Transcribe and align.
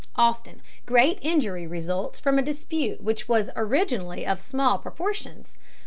Often 0.15 0.63
great 0.87 1.19
injury 1.21 1.67
results 1.67 2.19
from 2.19 2.39
a 2.39 2.41
dispute 2.41 3.01
which 3.03 3.27
originally 3.29 4.21
was 4.23 4.31
of 4.31 4.41
small 4.41 4.79
proportions. 4.79 5.59